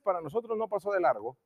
[0.00, 1.38] para nosotros no pasó de largo.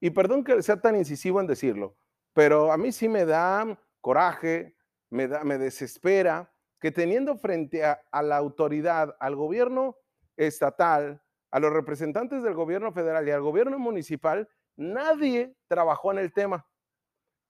[0.00, 1.96] Y perdón que sea tan incisivo en decirlo,
[2.32, 4.76] pero a mí sí me da coraje,
[5.10, 9.96] me, da, me desespera que teniendo frente a, a la autoridad, al gobierno
[10.36, 16.32] estatal, a los representantes del gobierno federal y al gobierno municipal, nadie trabajó en el
[16.32, 16.66] tema.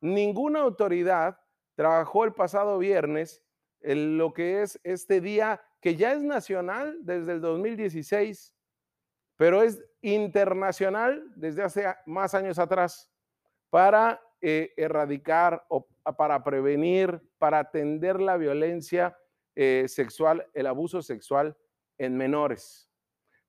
[0.00, 1.38] Ninguna autoridad
[1.74, 3.42] trabajó el pasado viernes
[3.80, 8.51] en lo que es este día que ya es nacional desde el 2016,
[9.36, 13.10] pero es internacional desde hace más años atrás
[13.70, 19.16] para eh, erradicar o para prevenir, para atender la violencia
[19.54, 21.56] eh, sexual, el abuso sexual
[21.98, 22.88] en menores.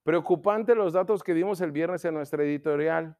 [0.03, 3.17] Preocupante los datos que dimos el viernes en nuestra editorial,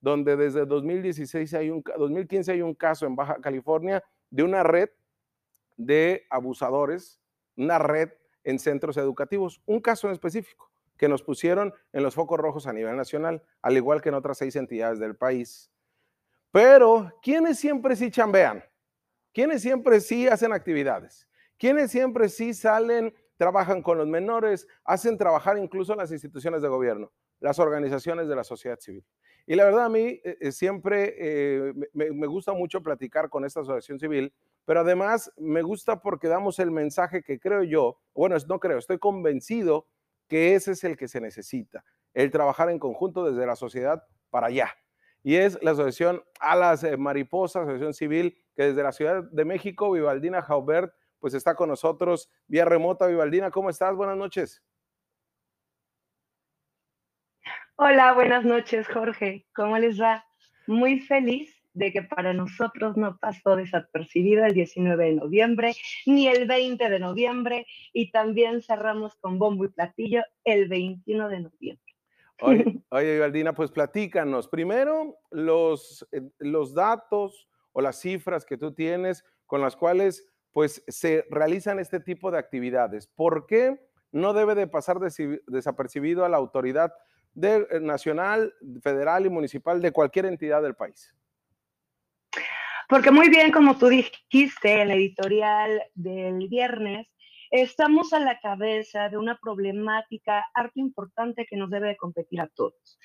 [0.00, 4.90] donde desde 2016 hay un, 2015 hay un caso en Baja California de una red
[5.76, 7.20] de abusadores,
[7.56, 8.10] una red
[8.44, 12.72] en centros educativos, un caso en específico que nos pusieron en los focos rojos a
[12.72, 15.70] nivel nacional, al igual que en otras seis entidades del país.
[16.50, 18.64] Pero, ¿quiénes siempre sí chambean?
[19.32, 21.28] ¿Quiénes siempre sí hacen actividades?
[21.58, 27.12] ¿Quiénes siempre sí salen, trabajan con los menores, hacen trabajar incluso las instituciones de gobierno,
[27.40, 29.04] las organizaciones de la sociedad civil?
[29.46, 33.44] Y la verdad a mí eh, eh, siempre eh, me, me, gusta mucho platicar con
[33.44, 34.32] esta asociación civil,
[34.64, 38.98] pero además me gusta porque damos el mensaje que creo yo, bueno, no creo, estoy
[38.98, 39.86] convencido
[40.28, 44.48] que ese es el que se necesita, el trabajar en conjunto desde la sociedad para
[44.48, 44.74] allá.
[45.22, 50.42] Y es la asociación Alas Mariposa, asociación civil, que desde la Ciudad de México, Vivaldina
[50.42, 53.06] Jaubert, pues está con nosotros vía remota.
[53.06, 53.94] Vivaldina, ¿cómo estás?
[53.96, 54.62] Buenas noches.
[57.76, 59.46] Hola, buenas noches, Jorge.
[59.54, 60.24] ¿Cómo les va?
[60.66, 65.74] Muy feliz de que para nosotros no pasó desapercibido el 19 de noviembre
[66.06, 71.40] ni el 20 de noviembre y también cerramos con bombo y platillo el 21 de
[71.40, 71.94] noviembre.
[72.40, 74.48] Oye, oye Vivaldina, pues platícanos.
[74.48, 80.82] Primero, los, eh, los datos o las cifras que tú tienes con las cuales pues
[80.88, 83.06] se realizan este tipo de actividades.
[83.06, 83.78] ¿Por qué
[84.12, 86.92] no debe de pasar desapercibido a la autoridad
[87.34, 91.14] de, eh, nacional, federal y municipal de cualquier entidad del país.
[92.88, 97.08] Porque muy bien, como tú dijiste en la editorial del viernes,
[97.50, 102.48] estamos a la cabeza de una problemática harto importante que nos debe de competir a
[102.48, 102.98] todos.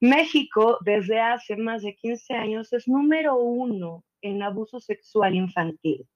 [0.00, 6.06] México, desde hace más de 15 años, es número uno en abuso sexual infantil.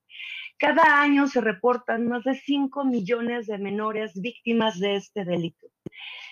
[0.57, 5.67] Cada año se reportan más de 5 millones de menores víctimas de este delito.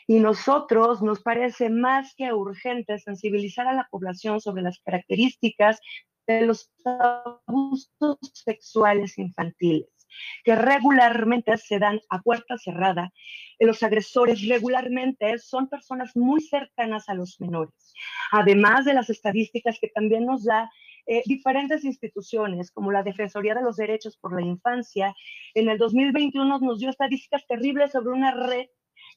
[0.05, 5.79] Y nosotros nos parece más que urgente sensibilizar a la población sobre las características
[6.27, 9.87] de los abusos sexuales infantiles
[10.43, 13.11] que regularmente se dan a puerta cerrada.
[13.59, 17.93] Los agresores regularmente son personas muy cercanas a los menores,
[18.31, 20.69] además de las estadísticas que también nos da
[21.09, 25.15] eh, diferentes instituciones, como la Defensoría de los Derechos por la Infancia,
[25.53, 28.67] en el 2021 nos dio estadísticas terribles sobre una red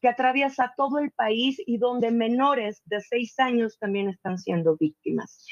[0.00, 5.46] que atraviesa todo el país y donde menores de seis años también están siendo víctimas.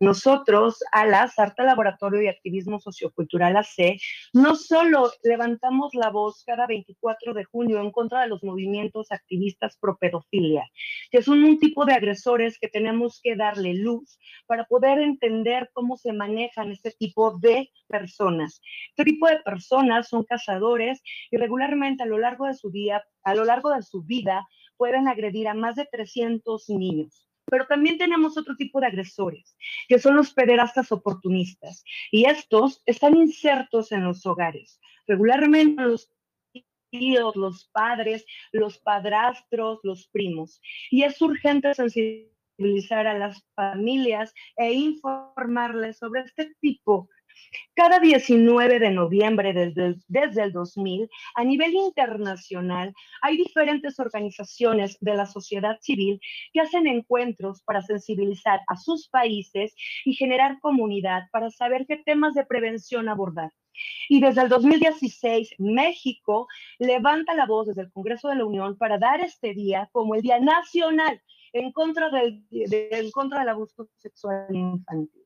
[0.00, 4.00] Nosotros, a la Sarta Laboratorio de Activismo Sociocultural AC,
[4.32, 9.76] no solo levantamos la voz cada 24 de junio en contra de los movimientos activistas
[9.78, 10.66] pro pedofilia,
[11.10, 15.98] que son un tipo de agresores que tenemos que darle luz para poder entender cómo
[15.98, 18.62] se manejan este tipo de personas.
[18.96, 23.34] Este tipo de personas son cazadores y regularmente a lo largo de su día, a
[23.34, 27.29] lo largo de su vida, pueden agredir a más de 300 niños.
[27.50, 29.56] Pero también tenemos otro tipo de agresores,
[29.88, 31.84] que son los pederastas oportunistas.
[32.10, 34.80] Y estos están insertos en los hogares.
[35.06, 36.12] Regularmente los
[36.90, 40.60] tíos, los padres, los padrastros, los primos.
[40.90, 47.08] Y es urgente sensibilizar a las familias e informarles sobre este tipo
[47.74, 52.92] cada 19 de noviembre desde, desde el 2000, a nivel internacional,
[53.22, 56.20] hay diferentes organizaciones de la sociedad civil
[56.52, 59.74] que hacen encuentros para sensibilizar a sus países
[60.04, 63.50] y generar comunidad para saber qué temas de prevención abordar.
[64.08, 66.48] Y desde el 2016, México
[66.78, 70.22] levanta la voz desde el Congreso de la Unión para dar este día como el
[70.22, 71.20] Día Nacional
[71.52, 75.19] en contra del, de, en contra del abuso sexual infantil.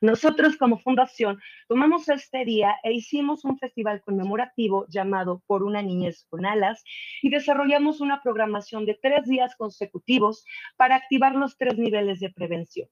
[0.00, 6.26] Nosotros como fundación tomamos este día e hicimos un festival conmemorativo llamado Por una niñez
[6.28, 6.82] con alas
[7.22, 10.44] y desarrollamos una programación de tres días consecutivos
[10.76, 12.88] para activar los tres niveles de prevención.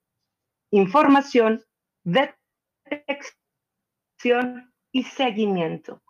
[0.71, 1.63] Información,
[2.05, 3.15] detección
[4.93, 6.03] y seguimiento.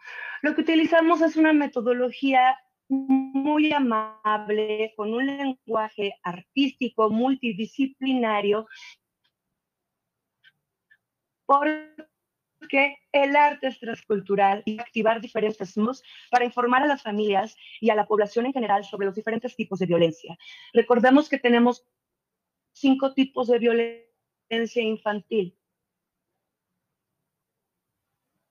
[0.42, 2.56] Lo que utilizamos es una metodología
[2.88, 8.66] muy amable, con un lenguaje artístico multidisciplinario,
[11.48, 17.88] porque el arte es transcultural y activar diferentes modos para informar a las familias y
[17.88, 20.36] a la población en general sobre los diferentes tipos de violencia.
[20.74, 21.86] Recordemos que tenemos
[22.74, 25.58] cinco tipos de violencia infantil.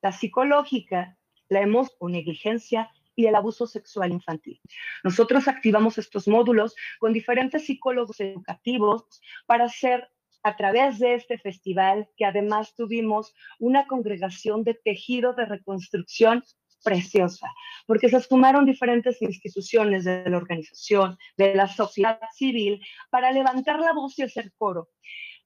[0.01, 1.17] La psicológica,
[1.49, 4.61] la emoción o negligencia, y el abuso sexual infantil.
[5.03, 9.05] Nosotros activamos estos módulos con diferentes psicólogos educativos
[9.47, 10.07] para hacer
[10.43, 16.43] a través de este festival, que además tuvimos una congregación de tejido de reconstrucción
[16.83, 17.53] preciosa,
[17.85, 23.93] porque se sumaron diferentes instituciones de la organización, de la sociedad civil, para levantar la
[23.93, 24.89] voz y hacer coro.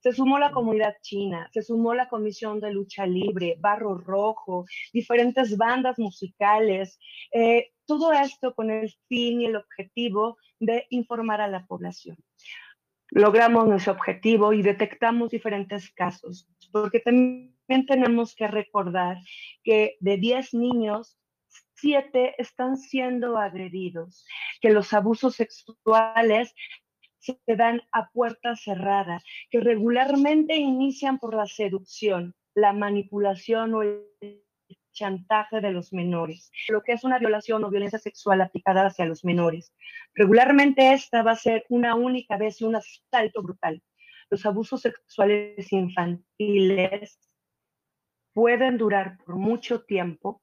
[0.01, 5.55] Se sumó la comunidad china, se sumó la Comisión de Lucha Libre, Barro Rojo, diferentes
[5.57, 6.99] bandas musicales,
[7.31, 12.17] eh, todo esto con el fin y el objetivo de informar a la población.
[13.11, 19.17] Logramos nuestro objetivo y detectamos diferentes casos, porque también tenemos que recordar
[19.63, 21.17] que de 10 niños,
[21.75, 24.25] 7 están siendo agredidos,
[24.61, 26.55] que los abusos sexuales
[27.19, 34.05] se dan a puerta cerrada, que regularmente inician por la seducción, la manipulación o el
[34.91, 39.23] chantaje de los menores, lo que es una violación o violencia sexual aplicada hacia los
[39.23, 39.73] menores.
[40.13, 43.81] Regularmente esta va a ser una única vez y un asalto brutal.
[44.29, 47.19] Los abusos sexuales infantiles
[48.33, 50.41] pueden durar por mucho tiempo,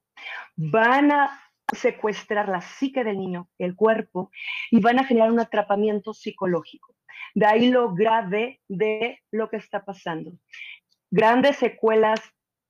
[0.57, 1.41] van a
[1.75, 4.31] secuestrar la psique del niño, el cuerpo,
[4.71, 6.95] y van a generar un atrapamiento psicológico.
[7.35, 10.33] De ahí lo grave de lo que está pasando.
[11.11, 12.21] Grandes secuelas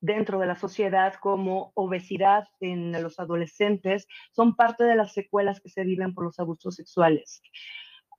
[0.00, 5.69] dentro de la sociedad como obesidad en los adolescentes son parte de las secuelas que
[5.69, 7.43] se viven por los abusos sexuales.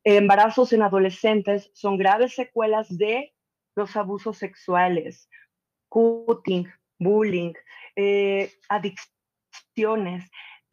[0.03, 3.33] Embarazos en adolescentes son graves secuelas de
[3.75, 5.29] los abusos sexuales,
[5.89, 6.67] cutting,
[6.97, 7.53] bullying,
[7.95, 10.29] eh, adicciones,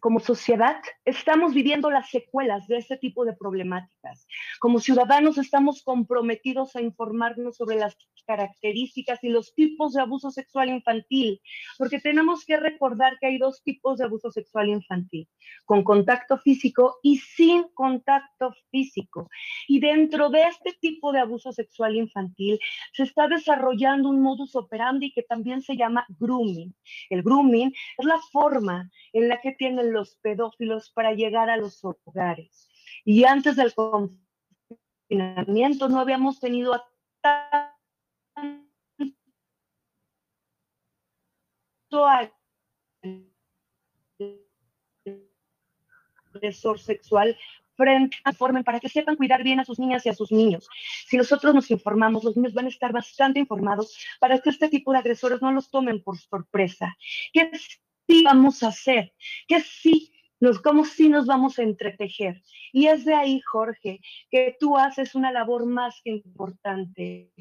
[0.07, 4.29] como sociedad estamos viviendo las secuelas de este tipo de problemáticas.
[4.61, 10.69] Como ciudadanos estamos comprometidos a informarnos sobre las características y los tipos de abuso sexual
[10.69, 11.41] infantil,
[11.77, 15.29] porque tenemos que recordar que hay dos tipos de abuso sexual infantil,
[15.65, 19.29] con contacto físico y sin contacto físico.
[19.67, 22.61] Y dentro de este tipo de abuso sexual infantil
[22.93, 26.73] se está desarrollando un modus operandi que también se llama grooming.
[27.11, 31.81] El grooming es la forma en la que tienen los pedófilos para llegar a los
[31.83, 32.69] hogares.
[33.05, 36.85] Y antes del confinamiento no habíamos tenido a
[46.35, 47.37] agresor sexual
[47.77, 50.69] frente a formen para que sepan cuidar bien a sus niñas y a sus niños.
[51.07, 54.93] Si nosotros nos informamos, los niños van a estar bastante informados para que este tipo
[54.93, 56.97] de agresores no los tomen por sorpresa.
[57.33, 57.51] ¿Qué
[58.07, 59.13] sí vamos a hacer,
[59.47, 62.43] que sí, nos, cómo sí nos vamos a entretejer.
[62.73, 64.01] Y es de ahí, Jorge,
[64.31, 67.33] que tú haces una labor más que importante.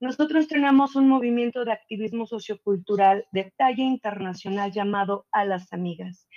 [0.00, 6.28] Nosotros tenemos un movimiento de activismo sociocultural de talla internacional llamado A las Amigas.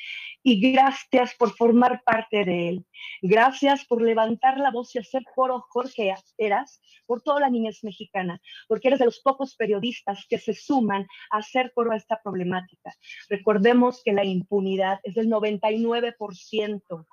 [0.41, 2.85] Y gracias por formar parte de él.
[3.21, 8.41] Gracias por levantar la voz y hacer coro, Jorge Eras, por toda la niñez mexicana,
[8.67, 12.95] porque eres de los pocos periodistas que se suman a hacer coro a esta problemática.
[13.29, 17.05] Recordemos que la impunidad es del 99%.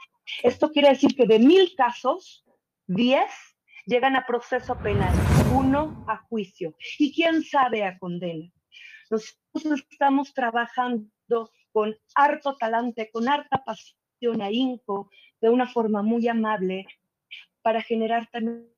[0.42, 2.46] Esto quiere decir que de mil casos,
[2.86, 3.22] 10
[3.88, 5.14] llegan a proceso penal,
[5.54, 8.52] uno a juicio y quién sabe a condena.
[9.10, 16.86] Nosotros estamos trabajando con harto talante, con harta pasión inco, de una forma muy amable,
[17.62, 18.68] para generar también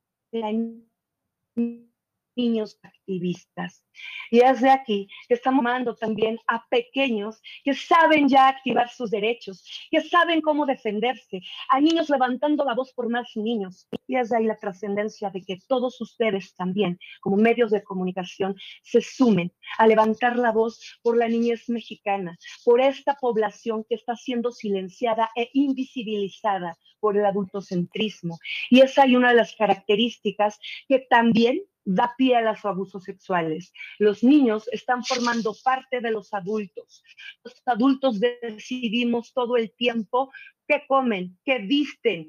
[2.40, 3.84] niños activistas.
[4.30, 9.10] Y es de aquí que estamos llamando también a pequeños que saben ya activar sus
[9.10, 13.88] derechos, que saben cómo defenderse, a niños levantando la voz por más niños.
[14.06, 18.56] Y es de ahí la trascendencia de que todos ustedes también, como medios de comunicación,
[18.82, 24.16] se sumen a levantar la voz por la niñez mexicana, por esta población que está
[24.16, 28.38] siendo silenciada e invisibilizada por el adultocentrismo.
[28.68, 31.62] Y esa hay una de las características que también
[31.94, 33.72] da pie a los abusos sexuales.
[33.98, 37.02] Los niños están formando parte de los adultos.
[37.44, 40.30] Los adultos decidimos todo el tiempo
[40.66, 42.28] qué comen, qué visten,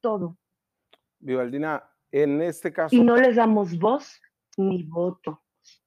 [0.00, 0.38] todo.
[1.18, 2.94] Vivaldina, en este caso...
[2.94, 4.20] Y no les damos voz
[4.56, 5.42] ni voto.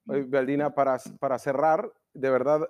[0.05, 2.69] Vivaldina, para, para cerrar, de verdad,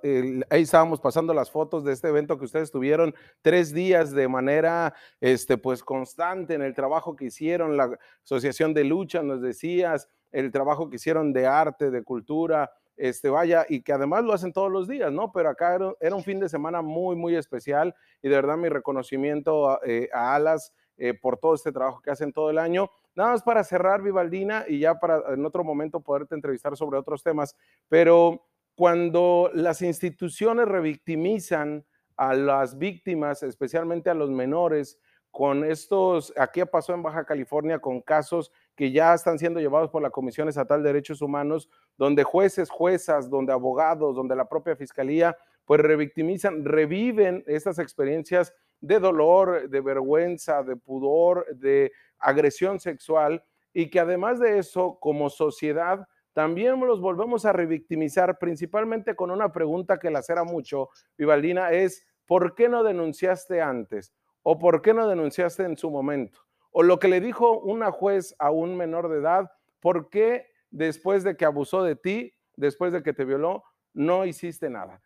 [0.50, 4.94] ahí estábamos pasando las fotos de este evento que ustedes tuvieron tres días de manera,
[5.20, 10.52] este, pues constante en el trabajo que hicieron, la Asociación de Lucha, nos decías, el
[10.52, 14.70] trabajo que hicieron de arte, de cultura, este, vaya, y que además lo hacen todos
[14.70, 15.32] los días, ¿no?
[15.32, 19.70] Pero acá era, un fin de semana muy, muy especial y de verdad mi reconocimiento
[19.70, 22.90] a, eh, Alas eh, por todo este trabajo que hacen todo el año.
[23.16, 27.24] Nada más para cerrar, Vivaldina, y ya para en otro momento poderte entrevistar sobre otros
[27.24, 27.56] temas,
[27.88, 28.46] pero
[28.76, 31.86] cuando las instituciones revictimizan
[32.18, 35.00] a las víctimas, especialmente a los menores,
[35.32, 40.02] con estos, aquí pasó en Baja California con casos que ya están siendo llevados por
[40.02, 45.36] la Comisión Estatal de Derechos Humanos, donde jueces, juezas, donde abogados, donde la propia fiscalía,
[45.66, 53.44] pues revictimizan, reviven estas experiencias de dolor, de vergüenza, de pudor, de agresión sexual,
[53.74, 59.52] y que además de eso, como sociedad, también los volvemos a revictimizar, principalmente con una
[59.52, 64.14] pregunta que lacera mucho, Vivaldina, es, ¿por qué no denunciaste antes?
[64.42, 66.40] ¿O por qué no denunciaste en su momento?
[66.72, 71.24] O lo que le dijo una juez a un menor de edad, ¿por qué después
[71.24, 75.02] de que abusó de ti, después de que te violó, no hiciste nada?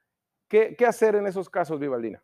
[0.48, 2.24] ¿Qué, hacer en esos casos, Vivaldina?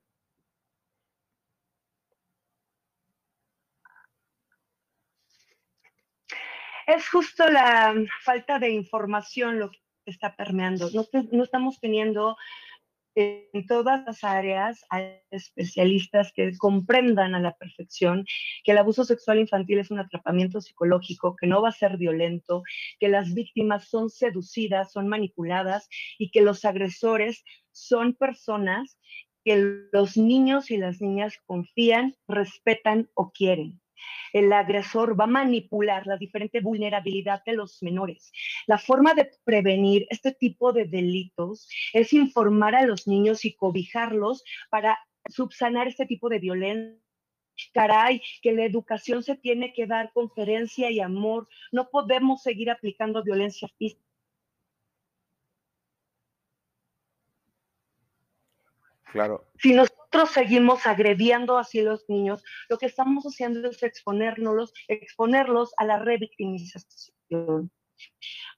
[6.95, 7.93] es justo la
[8.23, 10.89] falta de información lo que está permeando.
[10.91, 12.35] No, estamos teniendo
[13.15, 14.85] en todas las áreas
[15.31, 18.25] especialistas que comprendan a la perfección
[18.63, 22.63] que el abuso sexual infantil es un atrapamiento psicológico, que no va a ser violento,
[22.99, 28.97] que las víctimas son seducidas, son manipuladas y que los agresores son personas
[29.43, 33.81] que los niños y las niñas confían, respetan o quieren
[34.33, 38.31] el agresor va a manipular la diferente vulnerabilidad de los menores.
[38.67, 44.43] La forma de prevenir este tipo de delitos es informar a los niños y cobijarlos
[44.69, 46.99] para subsanar este tipo de violencia
[47.73, 51.47] caray, que la educación se tiene que dar conferencia y amor.
[51.71, 54.08] No podemos seguir aplicando violencia física.
[59.57, 65.73] Si nosotros seguimos agrediendo así a los niños, lo que estamos haciendo es exponernos, exponerlos
[65.77, 67.71] a la revictimización.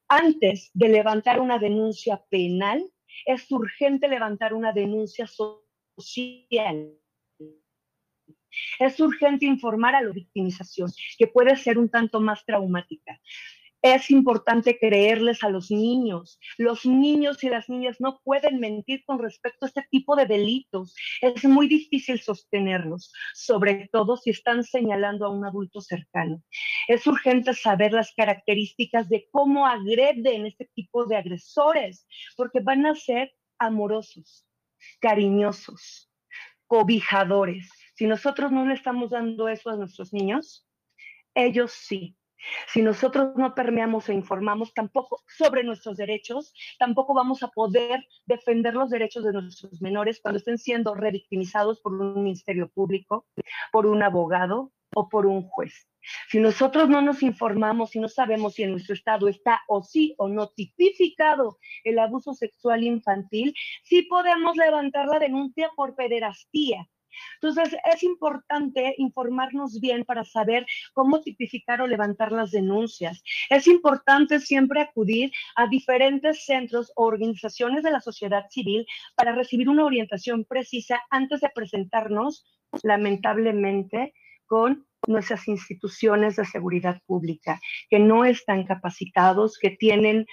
[0.07, 2.83] Antes de levantar una denuncia penal,
[3.25, 6.93] es urgente levantar una denuncia social.
[8.79, 13.19] Es urgente informar a la victimización, que puede ser un tanto más traumática
[13.81, 16.39] es importante creerles a los niños.
[16.57, 20.95] Los niños y las niñas no pueden mentir con respecto a este tipo de delitos.
[21.21, 26.43] Es muy difícil sostenerlos, sobre todo si están señalando a un adulto cercano.
[26.87, 32.05] Es urgente saber las características de cómo agreden este tipo de agresores,
[32.37, 34.45] porque van a ser amorosos,
[34.99, 36.11] cariñosos,
[36.67, 37.69] cobijadores.
[37.95, 40.67] Si nosotros no le estamos dando eso a nuestros niños,
[41.33, 42.15] ellos sí
[42.67, 48.73] si nosotros no permeamos e informamos tampoco sobre nuestros derechos, tampoco vamos a poder defender
[48.73, 53.25] los derechos de nuestros menores cuando estén siendo revictimizados por un ministerio público,
[53.71, 55.87] por un abogado o por un juez.
[56.29, 60.15] Si nosotros no nos informamos y no sabemos si en nuestro estado está o sí
[60.17, 66.87] o no tipificado el abuso sexual infantil, sí podemos levantar la denuncia por pederastía,
[67.41, 73.23] entonces, es importante informarnos bien para saber cómo tipificar o levantar las denuncias.
[73.49, 79.69] Es importante siempre acudir a diferentes centros o organizaciones de la sociedad civil para recibir
[79.69, 82.45] una orientación precisa antes de presentarnos,
[82.83, 84.13] lamentablemente,
[84.45, 90.25] con nuestras instituciones de seguridad pública, que no están capacitados, que tienen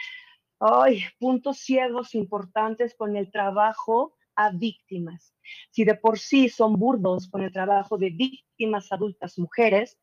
[1.19, 5.35] puntos ciegos importantes con el trabajo a víctimas.
[5.71, 9.99] Si de por sí son burdos con el trabajo de víctimas adultas mujeres,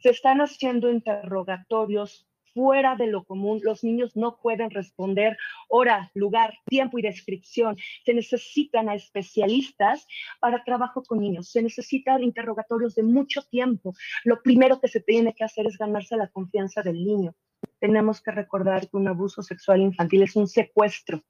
[0.00, 3.60] se están haciendo interrogatorios fuera de lo común.
[3.62, 5.36] Los niños no pueden responder
[5.68, 7.76] hora, lugar, tiempo y descripción.
[8.04, 10.04] Se necesitan a especialistas
[10.40, 11.48] para trabajo con niños.
[11.48, 13.94] Se necesitan interrogatorios de mucho tiempo.
[14.24, 17.36] Lo primero que se tiene que hacer es ganarse la confianza del niño.
[17.78, 21.22] Tenemos que recordar que un abuso sexual infantil es un secuestro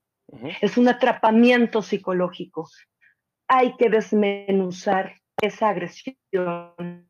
[0.61, 2.69] es un atrapamiento psicológico.
[3.49, 7.09] Hay que desmenuzar esa agresión,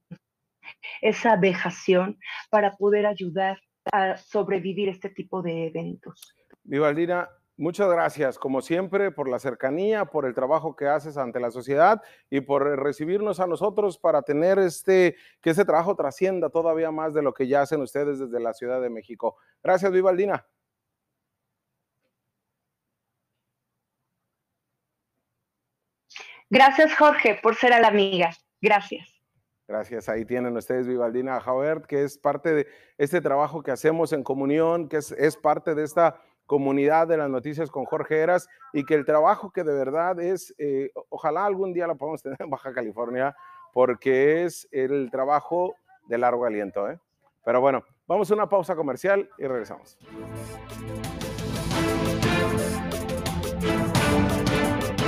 [1.01, 2.19] esa vejación
[2.51, 3.59] para poder ayudar
[3.93, 6.35] a sobrevivir este tipo de eventos.
[6.63, 11.51] Vivaldina, muchas gracias, como siempre, por la cercanía, por el trabajo que haces ante la
[11.51, 17.15] sociedad y por recibirnos a nosotros para tener este, que ese trabajo trascienda todavía más
[17.15, 19.37] de lo que ya hacen ustedes desde la Ciudad de México.
[19.63, 20.47] Gracias, Vivaldina.
[26.51, 28.31] Gracias, Jorge, por ser a la amiga.
[28.61, 29.19] Gracias.
[29.69, 30.09] Gracias.
[30.09, 34.89] Ahí tienen ustedes Vivaldina Jaubert, que es parte de este trabajo que hacemos en comunión,
[34.89, 39.05] que es, parte de esta comunidad de las noticias con Jorge Eras y que el
[39.05, 43.37] trabajo que de verdad es, eh, ojalá algún día lo podamos tener en Baja California,
[43.75, 45.75] porque es el trabajo
[46.07, 46.91] de largo aliento.
[46.91, 46.99] ¿eh?
[47.45, 49.99] Pero bueno, vamos a una pausa comercial y regresamos.